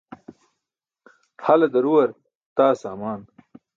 Hale 1.45 1.67
daruwar 1.73 2.09
taa 2.55 2.73
saamaan. 2.81 3.21